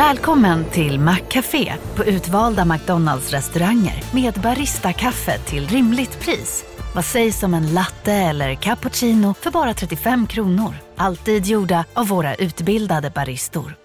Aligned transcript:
Välkommen 0.00 0.64
till 0.64 1.00
Maccafé 1.00 1.74
på 1.96 2.04
utvalda 2.04 2.64
McDonalds 2.64 3.30
restauranger 3.30 4.04
med 4.14 4.34
Baristakaffe 4.34 5.38
till 5.38 5.68
rimligt 5.68 6.20
pris. 6.20 6.64
Vad 6.94 7.04
sägs 7.04 7.42
om 7.42 7.54
en 7.54 7.74
latte 7.74 8.12
eller 8.12 8.54
cappuccino 8.54 9.34
för 9.34 9.50
bara 9.50 9.74
35 9.74 10.26
kronor? 10.26 10.74
Alltid 10.96 11.46
gjorda 11.46 11.84
av 11.94 12.08
våra 12.08 12.34
utbildade 12.34 13.10
baristor. 13.10 13.76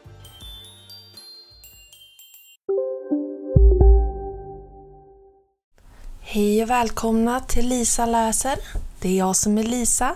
Hej 6.21 6.63
och 6.63 6.69
välkomna 6.69 7.39
till 7.39 7.67
Lisa 7.67 8.05
läser. 8.05 8.55
Det 9.01 9.09
är 9.09 9.17
jag 9.17 9.35
som 9.35 9.57
är 9.57 9.63
Lisa 9.63 10.15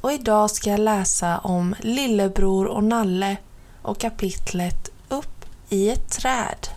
och 0.00 0.12
idag 0.12 0.50
ska 0.50 0.70
jag 0.70 0.80
läsa 0.80 1.38
om 1.38 1.74
Lillebror 1.80 2.66
och 2.66 2.84
Nalle 2.84 3.36
och 3.82 3.98
kapitlet 4.00 4.95
i 5.68 5.90
ett 5.90 6.10
träd. 6.10 6.68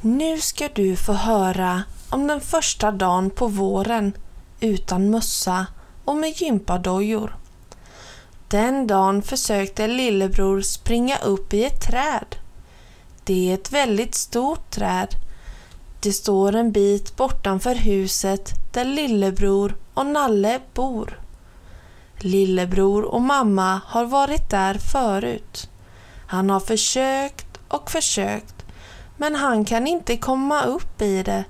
Nu 0.00 0.40
ska 0.40 0.68
du 0.74 0.96
få 0.96 1.12
höra 1.12 1.82
om 2.10 2.26
den 2.26 2.40
första 2.40 2.90
dagen 2.90 3.30
på 3.30 3.46
våren 3.46 4.12
utan 4.60 5.10
mössa 5.10 5.66
och 6.04 6.16
med 6.16 6.40
gympadojor. 6.40 7.36
Den 8.48 8.86
dagen 8.86 9.22
försökte 9.22 9.86
lillebror 9.86 10.60
springa 10.60 11.18
upp 11.18 11.54
i 11.54 11.64
ett 11.64 11.82
träd. 11.82 12.36
Det 13.24 13.50
är 13.50 13.54
ett 13.54 13.72
väldigt 13.72 14.14
stort 14.14 14.70
träd. 14.70 15.08
Det 16.00 16.12
står 16.12 16.54
en 16.54 16.72
bit 16.72 17.16
bortanför 17.16 17.74
huset 17.74 18.50
där 18.72 18.84
lillebror 18.84 19.76
och 19.94 20.06
Nalle 20.06 20.60
bor. 20.74 21.20
Lillebror 22.18 23.04
och 23.04 23.20
mamma 23.20 23.80
har 23.86 24.04
varit 24.04 24.50
där 24.50 24.74
förut. 24.74 25.68
Han 26.32 26.50
har 26.50 26.60
försökt 26.60 27.58
och 27.68 27.90
försökt 27.90 28.54
men 29.16 29.34
han 29.34 29.64
kan 29.64 29.86
inte 29.86 30.16
komma 30.16 30.62
upp 30.62 31.02
i 31.02 31.22
det. 31.22 31.44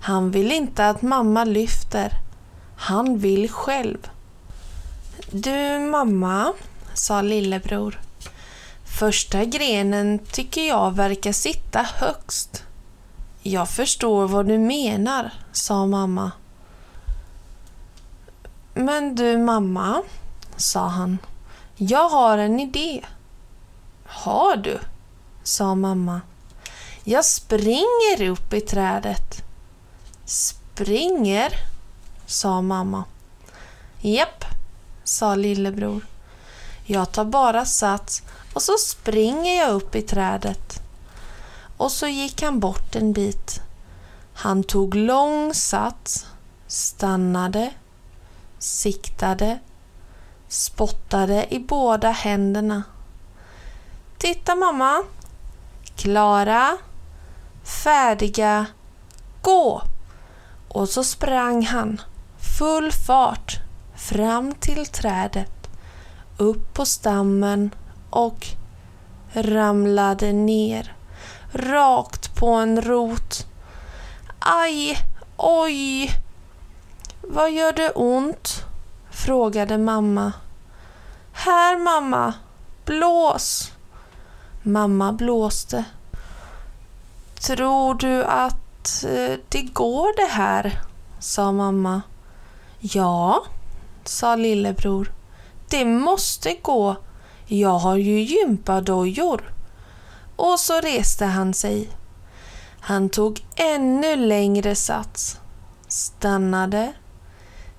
Han 0.00 0.30
vill 0.30 0.52
inte 0.52 0.88
att 0.88 1.02
mamma 1.02 1.44
lyfter. 1.44 2.12
Han 2.76 3.18
vill 3.18 3.50
själv. 3.50 4.10
Du 5.30 5.78
mamma, 5.78 6.52
sa 6.94 7.22
lillebror. 7.22 8.00
Första 8.98 9.44
grenen 9.44 10.18
tycker 10.18 10.68
jag 10.68 10.96
verkar 10.96 11.32
sitta 11.32 11.82
högst. 11.82 12.64
Jag 13.42 13.68
förstår 13.68 14.28
vad 14.28 14.46
du 14.46 14.58
menar, 14.58 15.32
sa 15.52 15.86
mamma. 15.86 16.32
Men 18.74 19.14
du 19.14 19.38
mamma, 19.38 20.02
sa 20.56 20.86
han. 20.86 21.18
Jag 21.76 22.08
har 22.08 22.38
en 22.38 22.60
idé. 22.60 23.04
Har 24.10 24.56
du? 24.56 24.78
sa 25.42 25.74
mamma. 25.74 26.20
Jag 27.04 27.24
springer 27.24 28.22
upp 28.30 28.52
i 28.52 28.60
trädet. 28.60 29.42
Springer? 30.24 31.52
sa 32.26 32.62
mamma. 32.62 33.04
Japp, 34.00 34.44
sa 35.04 35.34
lillebror. 35.34 36.06
Jag 36.84 37.12
tar 37.12 37.24
bara 37.24 37.64
sats 37.64 38.22
och 38.54 38.62
så 38.62 38.72
springer 38.78 39.56
jag 39.56 39.70
upp 39.70 39.94
i 39.94 40.02
trädet. 40.02 40.82
Och 41.76 41.92
så 41.92 42.06
gick 42.06 42.42
han 42.42 42.60
bort 42.60 42.96
en 42.96 43.12
bit. 43.12 43.60
Han 44.34 44.64
tog 44.64 44.94
lång 44.94 45.54
sats, 45.54 46.26
stannade, 46.66 47.70
siktade, 48.58 49.58
spottade 50.48 51.54
i 51.54 51.58
båda 51.58 52.10
händerna. 52.10 52.82
Titta 54.20 54.54
mamma! 54.54 55.02
Klara, 55.96 56.76
färdiga, 57.84 58.66
gå! 59.42 59.82
Och 60.68 60.88
så 60.88 61.04
sprang 61.04 61.66
han 61.66 62.00
full 62.58 62.92
fart 62.92 63.60
fram 63.96 64.54
till 64.54 64.86
trädet, 64.86 65.70
upp 66.36 66.74
på 66.74 66.86
stammen 66.86 67.74
och 68.10 68.46
ramlade 69.32 70.32
ner 70.32 70.96
rakt 71.52 72.36
på 72.36 72.48
en 72.48 72.82
rot. 72.82 73.46
Aj, 74.38 74.96
oj! 75.36 76.10
Vad 77.22 77.52
gör 77.52 77.72
det 77.72 77.90
ont? 77.90 78.64
frågade 79.10 79.78
mamma. 79.78 80.32
Här 81.32 81.78
mamma, 81.78 82.34
blås! 82.84 83.72
Mamma 84.62 85.12
blåste. 85.12 85.84
Tror 87.40 87.94
du 87.94 88.24
att 88.24 89.04
eh, 89.04 89.38
det 89.48 89.62
går 89.62 90.16
det 90.16 90.32
här? 90.32 90.82
sa 91.18 91.52
mamma. 91.52 92.02
Ja, 92.80 93.44
sa 94.04 94.36
lillebror. 94.36 95.12
Det 95.70 95.84
måste 95.84 96.54
gå. 96.62 96.96
Jag 97.46 97.78
har 97.78 97.96
ju 97.96 98.20
gympadojor. 98.20 99.52
Och 100.36 100.60
så 100.60 100.80
reste 100.80 101.24
han 101.24 101.54
sig. 101.54 101.88
Han 102.80 103.08
tog 103.08 103.44
ännu 103.56 104.16
längre 104.16 104.74
sats, 104.74 105.40
stannade, 105.88 106.92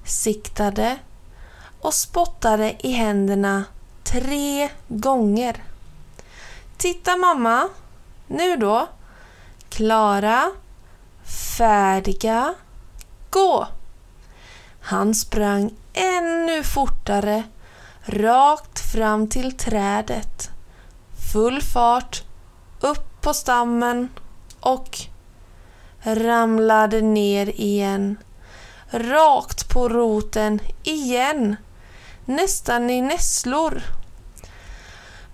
siktade 0.05 0.97
och 1.81 1.93
spottade 1.93 2.75
i 2.79 2.91
händerna 2.91 3.63
tre 4.03 4.69
gånger. 4.87 5.63
Titta 6.81 7.17
mamma, 7.17 7.69
nu 8.27 8.57
då. 8.57 8.87
Klara, 9.69 10.51
färdiga, 11.57 12.53
gå! 13.29 13.67
Han 14.81 15.15
sprang 15.15 15.73
ännu 15.93 16.63
fortare, 16.63 17.43
rakt 18.03 18.91
fram 18.91 19.27
till 19.27 19.57
trädet. 19.57 20.49
Full 21.33 21.61
fart, 21.61 22.23
upp 22.79 23.21
på 23.21 23.33
stammen 23.33 24.09
och 24.59 24.99
ramlade 26.03 27.01
ner 27.01 27.59
igen. 27.59 28.17
Rakt 28.89 29.69
på 29.69 29.89
roten 29.89 30.59
igen. 30.83 31.55
Nästan 32.25 32.89
i 32.89 33.01
nässlor. 33.01 33.81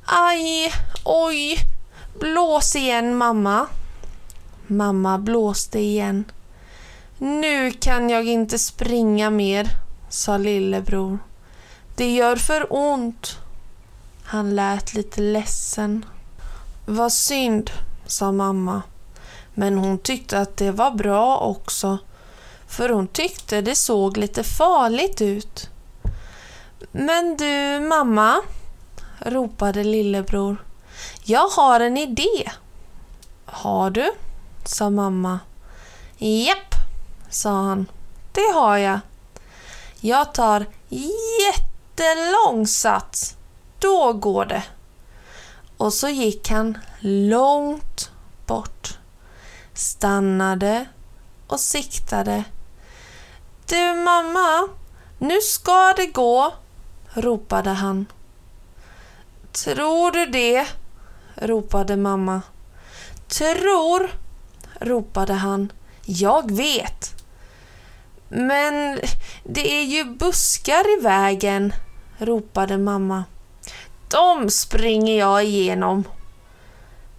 Aj, 0.09 0.73
oj, 1.03 1.57
blås 2.19 2.75
igen 2.75 3.15
mamma. 3.15 3.67
Mamma 4.67 5.17
blåste 5.17 5.79
igen. 5.79 6.25
Nu 7.17 7.71
kan 7.71 8.09
jag 8.09 8.25
inte 8.25 8.59
springa 8.59 9.29
mer, 9.29 9.67
sa 10.09 10.37
lillebror. 10.37 11.19
Det 11.95 12.15
gör 12.15 12.35
för 12.35 12.67
ont. 12.69 13.37
Han 14.23 14.55
lät 14.55 14.93
lite 14.93 15.21
ledsen. 15.21 16.05
Vad 16.85 17.13
synd, 17.13 17.71
sa 18.05 18.31
mamma. 18.31 18.81
Men 19.53 19.77
hon 19.77 19.97
tyckte 19.97 20.39
att 20.39 20.57
det 20.57 20.71
var 20.71 20.91
bra 20.91 21.37
också. 21.37 21.97
För 22.67 22.89
hon 22.89 23.07
tyckte 23.07 23.61
det 23.61 23.75
såg 23.75 24.17
lite 24.17 24.43
farligt 24.43 25.21
ut. 25.21 25.69
Men 26.91 27.37
du, 27.37 27.79
mamma, 27.87 28.41
ropade 29.29 29.83
lillebror. 29.83 30.65
Jag 31.23 31.47
har 31.47 31.79
en 31.79 31.97
idé. 31.97 32.51
Har 33.45 33.89
du? 33.89 34.11
sa 34.65 34.89
mamma. 34.89 35.39
Japp, 36.17 36.73
sa 37.29 37.49
han. 37.49 37.85
Det 38.31 38.53
har 38.53 38.77
jag. 38.77 38.99
Jag 39.99 40.33
tar 40.33 40.65
jättelång 40.89 42.67
sats. 42.67 43.35
Då 43.79 44.13
går 44.13 44.45
det. 44.45 44.63
Och 45.77 45.93
så 45.93 46.09
gick 46.09 46.49
han 46.49 46.77
långt 46.99 48.11
bort. 48.45 48.97
Stannade 49.73 50.85
och 51.47 51.59
siktade. 51.59 52.43
Du 53.65 53.93
mamma, 53.93 54.67
nu 55.17 55.41
ska 55.41 55.93
det 55.93 56.05
gå, 56.05 56.53
ropade 57.13 57.69
han. 57.69 58.05
Tror 59.63 60.11
du 60.11 60.25
det? 60.25 60.67
ropade 61.35 61.97
mamma. 61.97 62.41
Tror, 63.27 64.09
ropade 64.79 65.33
han. 65.33 65.71
Jag 66.05 66.51
vet. 66.51 67.23
Men 68.29 68.99
det 69.43 69.73
är 69.73 69.83
ju 69.83 70.03
buskar 70.03 70.99
i 70.99 71.01
vägen, 71.01 71.73
ropade 72.17 72.77
mamma. 72.77 73.23
De 74.11 74.49
springer 74.49 75.17
jag 75.19 75.43
igenom. 75.43 76.03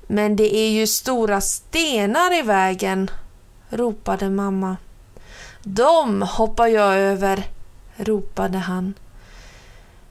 Men 0.06 0.36
det 0.36 0.56
är 0.56 0.70
ju 0.70 0.86
stora 0.86 1.40
stenar 1.40 2.38
i 2.38 2.42
vägen, 2.42 3.10
ropade 3.68 4.30
mamma. 4.30 4.76
De 5.62 6.22
hoppar 6.22 6.66
jag 6.66 6.94
över, 6.94 7.46
ropade 7.96 8.58
han. 8.58 8.94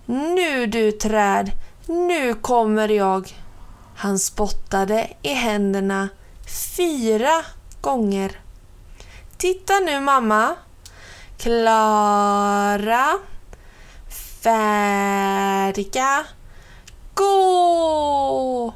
Nu 0.05 0.65
du 0.65 0.91
träd, 0.91 1.51
nu 1.87 2.33
kommer 2.33 2.89
jag. 2.89 3.35
Han 3.95 4.19
spottade 4.19 5.09
i 5.21 5.33
händerna 5.33 6.09
fyra 6.75 7.45
gånger. 7.81 8.39
Titta 9.37 9.79
nu 9.79 9.99
mamma. 9.99 10.55
Klara. 11.37 13.19
Färdiga. 14.41 16.25
Gå! 17.13 18.73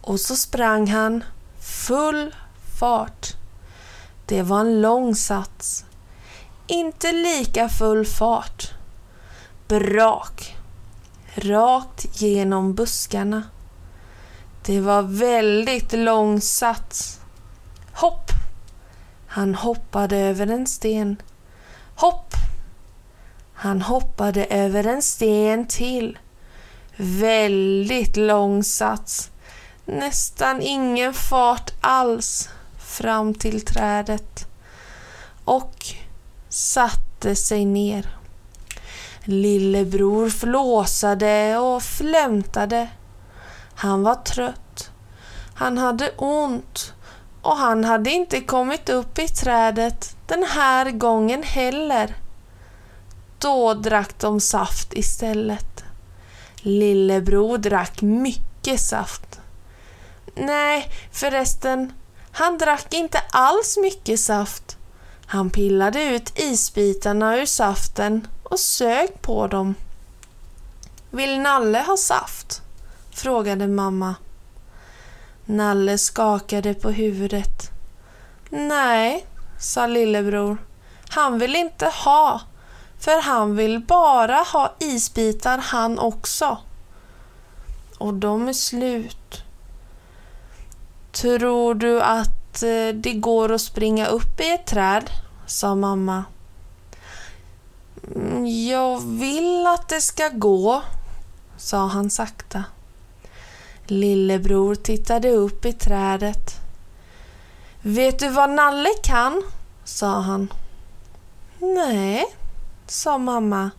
Och 0.00 0.20
så 0.20 0.36
sprang 0.36 0.86
han 0.86 1.24
full 1.60 2.34
fart. 2.78 3.26
Det 4.26 4.42
var 4.42 4.60
en 4.60 4.80
lång 4.80 5.14
sats. 5.14 5.84
Inte 6.66 7.12
lika 7.12 7.68
full 7.68 8.06
fart. 8.06 8.70
Brak. 9.68 10.56
Rakt 11.34 12.20
genom 12.20 12.74
buskarna. 12.74 13.42
Det 14.64 14.80
var 14.80 15.02
väldigt 15.02 15.92
lång 15.92 16.40
sats. 16.40 17.20
Hopp! 17.92 18.30
Han 19.26 19.54
hoppade 19.54 20.16
över 20.16 20.46
en 20.46 20.66
sten. 20.66 21.16
Hopp! 21.94 22.34
Han 23.54 23.82
hoppade 23.82 24.44
över 24.44 24.86
en 24.86 25.02
sten 25.02 25.66
till. 25.68 26.18
Väldigt 26.96 28.16
lång 28.16 28.64
sats. 28.64 29.30
Nästan 29.84 30.62
ingen 30.62 31.14
fart 31.14 31.70
alls 31.80 32.48
fram 32.78 33.34
till 33.34 33.64
trädet. 33.64 34.46
Och 35.44 35.86
satte 36.48 37.36
sig 37.36 37.64
ner. 37.64 38.21
Lillebror 39.24 40.30
flåsade 40.30 41.58
och 41.58 41.82
flämtade. 41.82 42.88
Han 43.74 44.02
var 44.02 44.14
trött. 44.14 44.90
Han 45.54 45.78
hade 45.78 46.10
ont 46.16 46.92
och 47.42 47.56
han 47.56 47.84
hade 47.84 48.10
inte 48.10 48.40
kommit 48.40 48.88
upp 48.88 49.18
i 49.18 49.28
trädet 49.28 50.16
den 50.26 50.42
här 50.42 50.90
gången 50.90 51.42
heller. 51.42 52.16
Då 53.38 53.74
drack 53.74 54.18
de 54.18 54.40
saft 54.40 54.92
istället. 54.92 55.84
Lillebror 56.56 57.58
drack 57.58 58.02
mycket 58.02 58.80
saft. 58.80 59.40
Nej, 60.34 60.88
förresten, 61.12 61.92
han 62.30 62.58
drack 62.58 62.94
inte 62.94 63.18
alls 63.30 63.78
mycket 63.82 64.20
saft. 64.20 64.76
Han 65.26 65.50
pillade 65.50 66.04
ut 66.04 66.38
isbitarna 66.38 67.36
ur 67.36 67.46
saften 67.46 68.26
och 68.52 68.60
sög 68.60 69.22
på 69.22 69.46
dem. 69.46 69.74
Vill 71.10 71.40
Nalle 71.40 71.78
ha 71.78 71.96
saft? 71.96 72.62
frågade 73.10 73.66
mamma. 73.66 74.14
Nalle 75.44 75.98
skakade 75.98 76.74
på 76.74 76.90
huvudet. 76.90 77.70
Nej, 78.50 79.26
sa 79.60 79.86
lillebror. 79.86 80.56
Han 81.08 81.38
vill 81.38 81.56
inte 81.56 81.86
ha, 81.86 82.40
för 82.98 83.22
han 83.22 83.56
vill 83.56 83.80
bara 83.80 84.36
ha 84.36 84.74
isbitar 84.78 85.58
han 85.58 85.98
också. 85.98 86.58
Och 87.98 88.14
de 88.14 88.48
är 88.48 88.52
slut. 88.52 89.44
Tror 91.12 91.74
du 91.74 92.02
att 92.02 92.62
eh, 92.62 92.88
det 92.94 93.12
går 93.12 93.52
att 93.52 93.60
springa 93.60 94.06
upp 94.06 94.40
i 94.40 94.50
ett 94.50 94.66
träd? 94.66 95.10
sa 95.46 95.74
mamma. 95.74 96.24
Mm, 98.14 98.46
jag 98.46 99.00
vill 99.00 99.66
att 99.66 99.88
det 99.88 100.00
ska 100.00 100.28
gå, 100.28 100.82
sa 101.56 101.86
han 101.86 102.10
sakta. 102.10 102.64
Lillebror 103.86 104.74
tittade 104.74 105.30
upp 105.30 105.64
i 105.64 105.72
trädet. 105.72 106.60
Vet 107.82 108.18
du 108.18 108.28
vad 108.28 108.50
Nalle 108.50 108.90
kan? 109.02 109.42
sa 109.84 110.20
han. 110.20 110.52
Nej, 111.58 112.24
sa 112.86 113.18
mamma. 113.18 113.70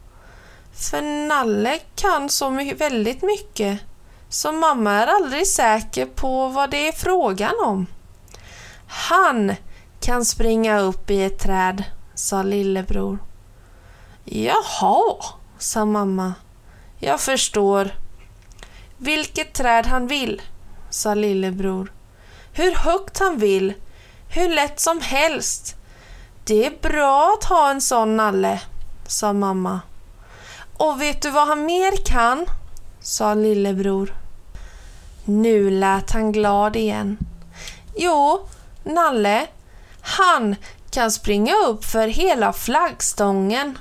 För 0.73 1.27
Nalle 1.27 1.79
kan 1.95 2.29
så 2.29 2.49
mycket, 2.49 2.81
väldigt 2.81 3.21
mycket 3.21 3.79
så 4.33 4.51
mamma 4.51 4.91
är 4.91 5.07
aldrig 5.07 5.47
säker 5.47 6.05
på 6.05 6.47
vad 6.47 6.69
det 6.71 6.87
är 6.87 6.91
frågan 6.91 7.53
om. 7.65 7.85
Han 8.87 9.55
kan 9.99 10.25
springa 10.25 10.79
upp 10.79 11.09
i 11.09 11.23
ett 11.23 11.39
träd, 11.39 11.83
sa 12.15 12.43
lillebror. 12.43 13.17
Jaha, 14.25 15.15
sa 15.57 15.85
mamma. 15.85 16.33
Jag 16.99 17.21
förstår. 17.21 17.91
Vilket 18.97 19.53
träd 19.53 19.85
han 19.85 20.07
vill, 20.07 20.41
sa 20.89 21.13
lillebror. 21.13 21.93
Hur 22.53 22.75
högt 22.75 23.19
han 23.19 23.37
vill, 23.37 23.73
hur 24.29 24.49
lätt 24.49 24.79
som 24.79 25.01
helst. 25.01 25.75
Det 26.45 26.65
är 26.65 26.81
bra 26.81 27.37
att 27.37 27.49
ha 27.49 27.71
en 27.71 27.81
sån 27.81 28.17
nalle, 28.17 28.61
sa 29.07 29.33
mamma. 29.33 29.81
Och 30.77 31.01
vet 31.01 31.21
du 31.21 31.29
vad 31.29 31.47
han 31.47 31.65
mer 31.65 32.05
kan? 32.05 32.45
sa 32.99 33.33
lillebror. 33.33 34.13
Nu 35.25 35.69
lät 35.69 36.11
han 36.11 36.31
glad 36.31 36.75
igen. 36.75 37.17
Jo, 37.95 38.47
Nalle, 38.83 39.47
han 40.01 40.55
kan 40.91 41.11
springa 41.11 41.55
upp 41.55 41.85
för 41.85 42.07
hela 42.07 42.53
flaggstången. 42.53 43.77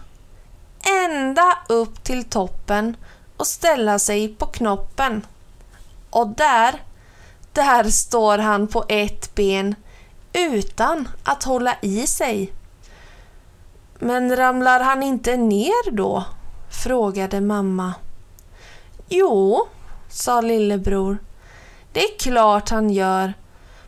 Ända 1.05 1.59
upp 1.69 2.05
till 2.05 2.25
toppen 2.25 2.97
och 3.37 3.47
ställa 3.47 3.99
sig 3.99 4.29
på 4.29 4.47
knoppen. 4.47 5.27
Och 6.11 6.29
där, 6.29 6.83
där 7.53 7.85
står 7.85 8.39
han 8.39 8.69
på 8.69 8.85
ett 8.89 9.35
ben 9.35 9.75
utan 10.33 11.09
att 11.25 11.45
hålla 11.45 11.77
i 11.81 12.07
sig. 12.07 12.53
Men 13.99 14.37
ramlar 14.37 14.81
han 14.81 15.03
inte 15.03 15.37
ner 15.37 15.91
då? 15.91 16.25
frågade 16.83 17.41
mamma. 17.41 17.95
Jo, 19.09 19.67
sa 20.09 20.41
lillebror. 20.41 21.19
Det 21.93 22.05
är 22.05 22.19
klart 22.19 22.71
han 22.71 22.91
gör. 22.91 23.35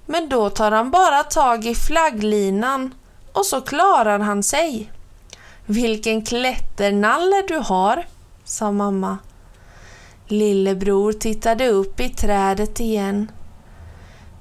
Men 0.07 0.29
då 0.29 0.51
tar 0.51 0.71
han 0.71 0.91
bara 0.91 1.23
tag 1.23 1.67
i 1.67 1.75
flagglinan 1.75 2.95
och 3.33 3.47
så 3.47 3.61
klarar 3.61 4.19
han 4.19 4.43
sig. 4.43 4.91
Vilken 5.67 6.23
klätternalle 6.23 7.43
du 7.49 7.57
har, 7.57 8.07
sa 8.45 8.73
mamma. 8.73 9.19
Lillebror 10.27 11.13
tittade 11.13 11.69
upp 11.69 12.01
i 12.01 12.09
trädet 12.09 12.81
igen. 12.81 13.31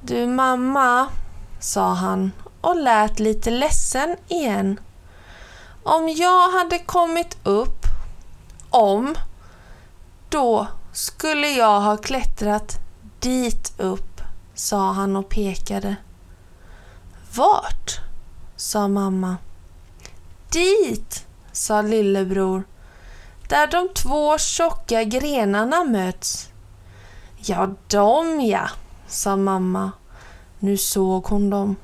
Du 0.02 0.28
mamma, 0.28 1.08
sa 1.60 1.94
han 1.94 2.32
och 2.62 2.76
lät 2.76 3.20
lite 3.20 3.50
ledsen 3.50 4.16
igen. 4.28 4.80
Om 5.84 6.10
jag 6.10 6.50
hade 6.50 6.80
kommit 6.80 7.38
upp, 7.44 7.86
om, 8.70 9.16
då 10.30 10.68
skulle 10.92 11.48
jag 11.48 11.82
ha 11.82 11.98
klättrat 11.98 12.80
dit 13.20 13.74
upp, 13.78 14.22
sa 14.54 14.92
han 14.92 15.16
och 15.16 15.30
pekade. 15.30 15.96
Vart? 17.36 18.00
sa 18.56 18.88
mamma. 18.88 19.38
Dit, 20.54 21.26
sa 21.52 21.82
lillebror. 21.82 22.64
Där 23.48 23.68
de 23.68 23.90
två 23.94 24.38
tjocka 24.38 25.04
grenarna 25.04 25.84
möts. 25.84 26.50
Ja, 27.38 27.70
de 27.88 28.42
ja, 28.42 28.70
sa 29.08 29.36
mamma. 29.36 29.92
Nu 30.60 30.78
såg 30.78 31.26
hon 31.26 31.50
dem. 31.50 31.76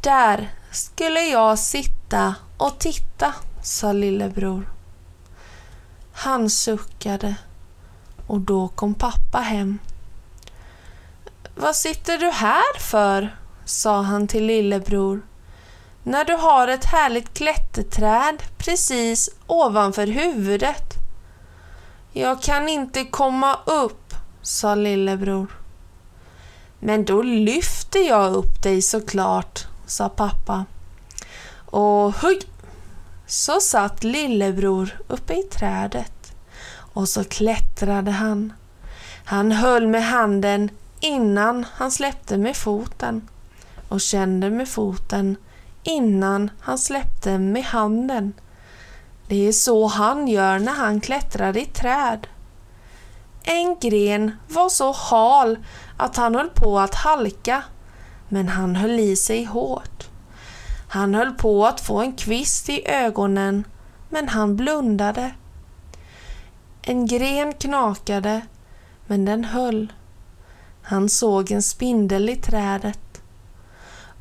Där 0.00 0.54
skulle 0.72 1.20
jag 1.20 1.58
sitta 1.58 2.34
och 2.56 2.78
titta, 2.78 3.34
sa 3.62 3.92
lillebror. 3.92 4.70
Han 6.12 6.50
suckade 6.50 7.34
och 8.26 8.40
då 8.40 8.68
kom 8.68 8.94
pappa 8.94 9.38
hem. 9.38 9.78
Vad 11.54 11.76
sitter 11.76 12.18
du 12.18 12.30
här 12.30 12.78
för? 12.78 13.36
sa 13.64 14.02
han 14.02 14.28
till 14.28 14.46
lillebror. 14.46 15.22
När 16.06 16.24
du 16.24 16.32
har 16.32 16.68
ett 16.68 16.84
härligt 16.84 17.34
klätterträd 17.34 18.42
precis 18.58 19.30
ovanför 19.46 20.06
huvudet. 20.06 20.94
Jag 22.12 22.42
kan 22.42 22.68
inte 22.68 23.04
komma 23.04 23.58
upp, 23.66 24.14
sa 24.42 24.74
lillebror. 24.74 25.46
Men 26.78 27.04
då 27.04 27.22
lyfter 27.22 28.08
jag 28.08 28.34
upp 28.34 28.62
dig 28.62 28.82
såklart, 28.82 29.66
sa 29.86 30.08
pappa. 30.08 30.64
Och 31.66 32.14
höj! 32.14 32.40
Så 33.26 33.60
satt 33.60 34.04
lillebror 34.04 34.98
uppe 35.08 35.34
i 35.34 35.42
trädet 35.42 36.32
och 36.76 37.08
så 37.08 37.24
klättrade 37.24 38.10
han. 38.10 38.52
Han 39.24 39.52
höll 39.52 39.86
med 39.86 40.04
handen 40.04 40.70
innan 41.00 41.66
han 41.74 41.90
släppte 41.90 42.38
med 42.38 42.56
foten 42.56 43.28
och 43.88 44.00
kände 44.00 44.50
med 44.50 44.68
foten 44.68 45.36
innan 45.86 46.50
han 46.60 46.78
släppte 46.78 47.38
med 47.38 47.64
handen. 47.64 48.32
Det 49.28 49.48
är 49.48 49.52
så 49.52 49.86
han 49.86 50.28
gör 50.28 50.58
när 50.58 50.72
han 50.72 51.00
klättrar 51.00 51.56
i 51.56 51.64
träd. 51.64 52.26
En 53.42 53.78
gren 53.80 54.32
var 54.48 54.68
så 54.68 54.92
hal 54.92 55.58
att 55.96 56.16
han 56.16 56.34
höll 56.34 56.48
på 56.48 56.78
att 56.78 56.94
halka, 56.94 57.62
men 58.28 58.48
han 58.48 58.76
höll 58.76 59.00
i 59.00 59.16
sig 59.16 59.44
hårt. 59.44 60.08
Han 60.88 61.14
höll 61.14 61.34
på 61.34 61.66
att 61.66 61.80
få 61.80 62.00
en 62.00 62.12
kvist 62.12 62.68
i 62.68 62.88
ögonen, 62.88 63.64
men 64.08 64.28
han 64.28 64.56
blundade. 64.56 65.34
En 66.82 67.06
gren 67.06 67.52
knakade, 67.52 68.40
men 69.06 69.24
den 69.24 69.44
höll. 69.44 69.92
Han 70.82 71.08
såg 71.08 71.50
en 71.50 71.62
spindel 71.62 72.28
i 72.28 72.36
trädet. 72.36 73.22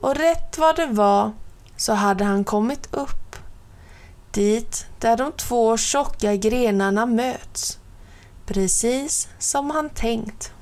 Och 0.02 0.16
rätt 0.16 0.58
vad 0.58 0.76
det 0.76 0.88
var 0.88 1.32
så 1.78 1.94
hade 1.94 2.24
han 2.24 2.44
kommit 2.44 2.94
upp. 2.94 3.36
Dit 4.32 4.86
där 5.00 5.18
de 5.18 5.32
två 5.32 5.78
tjocka 5.78 6.36
grenarna 6.36 7.06
möts. 7.06 7.80
Precis 8.46 9.30
som 9.40 9.70
han 9.72 9.90
tänkt. 9.90 10.54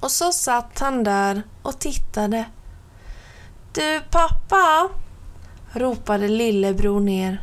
Och 0.00 0.10
så 0.10 0.32
satt 0.32 0.78
han 0.78 1.04
där 1.04 1.42
och 1.62 1.78
tittade. 1.78 2.44
Du 3.72 4.00
pappa, 4.10 4.88
ropade 5.72 6.28
lillebror 6.28 7.00
ner. 7.00 7.42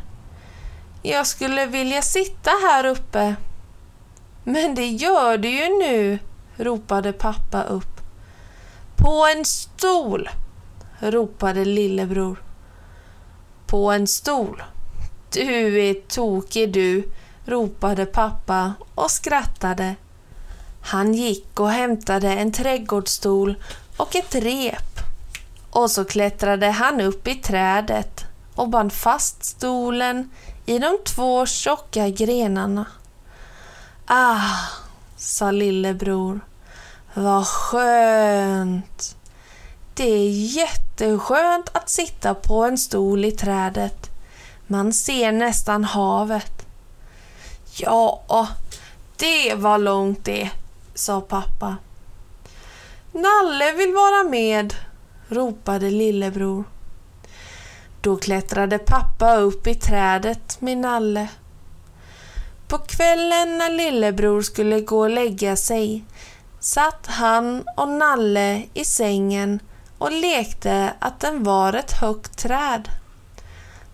Jag 1.02 1.26
skulle 1.26 1.66
vilja 1.66 2.02
sitta 2.02 2.50
här 2.50 2.86
uppe. 2.86 3.36
Men 4.44 4.74
det 4.74 4.86
gör 4.86 5.38
du 5.38 5.48
ju 5.48 5.78
nu, 5.78 6.18
ropade 6.56 7.12
pappa 7.12 7.62
upp. 7.62 8.00
På 8.96 9.26
en 9.36 9.44
stol, 9.44 10.28
ropade 11.00 11.64
lillebror. 11.64 12.42
På 13.66 13.92
en 13.92 14.06
stol. 14.06 14.62
Du 15.32 15.80
är 15.80 15.94
tokig 15.94 16.72
du, 16.72 17.08
ropade 17.44 18.06
pappa 18.06 18.72
och 18.94 19.10
skrattade. 19.10 19.94
Han 20.80 21.14
gick 21.14 21.60
och 21.60 21.70
hämtade 21.70 22.32
en 22.32 22.52
trädgårdsstol 22.52 23.54
och 23.96 24.16
ett 24.16 24.34
rep. 24.34 25.00
Och 25.70 25.90
så 25.90 26.04
klättrade 26.04 26.70
han 26.70 27.00
upp 27.00 27.28
i 27.28 27.34
trädet 27.34 28.24
och 28.54 28.68
band 28.68 28.92
fast 28.92 29.44
stolen 29.44 30.30
i 30.66 30.78
de 30.78 30.98
två 31.04 31.46
tjocka 31.46 32.08
grenarna. 32.08 32.86
Ah, 34.06 34.50
sa 35.16 35.50
lillebror. 35.50 36.40
Vad 37.14 37.46
skönt! 37.46 39.16
Det 39.96 40.10
är 40.10 40.30
jätteskönt 40.30 41.70
att 41.72 41.88
sitta 41.88 42.34
på 42.34 42.64
en 42.64 42.78
stol 42.78 43.24
i 43.24 43.32
trädet. 43.32 44.10
Man 44.66 44.92
ser 44.92 45.32
nästan 45.32 45.84
havet. 45.84 46.66
Ja, 47.76 48.48
det 49.16 49.54
var 49.54 49.78
långt 49.78 50.24
det, 50.24 50.50
sa 50.94 51.20
pappa. 51.20 51.76
Nalle 53.12 53.72
vill 53.72 53.94
vara 53.94 54.24
med, 54.30 54.74
ropade 55.28 55.90
lillebror. 55.90 56.64
Då 58.00 58.16
klättrade 58.16 58.78
pappa 58.78 59.36
upp 59.36 59.66
i 59.66 59.74
trädet 59.74 60.60
med 60.60 60.78
Nalle. 60.78 61.28
På 62.68 62.78
kvällen 62.78 63.58
när 63.58 63.70
lillebror 63.70 64.42
skulle 64.42 64.80
gå 64.80 64.98
och 64.98 65.10
lägga 65.10 65.56
sig 65.56 66.04
satt 66.60 67.06
han 67.06 67.64
och 67.76 67.88
Nalle 67.88 68.62
i 68.74 68.84
sängen 68.84 69.60
och 69.98 70.12
lekte 70.12 70.94
att 70.98 71.20
den 71.20 71.42
var 71.42 71.72
ett 71.72 71.92
högt 71.92 72.38
träd. 72.38 72.88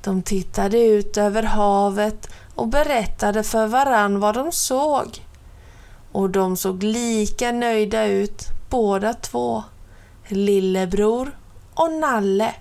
De 0.02 0.22
tittade 0.22 0.78
ut 0.78 1.16
över 1.16 1.42
havet 1.42 2.30
och 2.54 2.68
berättade 2.68 3.42
för 3.42 3.66
varann 3.66 4.20
vad 4.20 4.34
de 4.34 4.52
såg. 4.52 5.26
Och 6.12 6.30
de 6.30 6.56
såg 6.56 6.82
lika 6.82 7.52
nöjda 7.52 8.04
ut 8.04 8.44
båda 8.70 9.14
två, 9.14 9.64
lillebror 10.28 11.38
och 11.74 11.92
Nalle. 11.92 12.54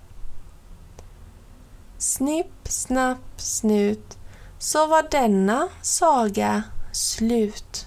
Snipp, 1.97 2.53
snapp, 2.63 3.17
snut 3.37 4.17
så 4.59 4.87
var 4.87 5.05
denna 5.11 5.67
saga 5.81 6.63
slut. 6.91 7.85